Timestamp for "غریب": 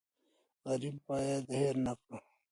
0.67-0.95